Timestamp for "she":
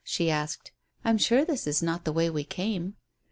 0.03-0.31